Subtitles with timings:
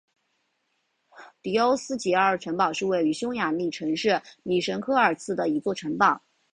[1.43, 6.19] 迪欧斯捷尔城堡是位于匈牙利城市米什科尔茨的一座城堡。